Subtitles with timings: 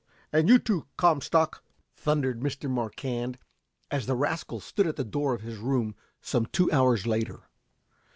[0.33, 1.61] And you, too, Comstock!"
[1.95, 2.67] thundered Mr.
[2.67, 3.37] Marquand,
[3.91, 5.93] as the rascals stood at the door of his room
[6.23, 7.43] some two hours later.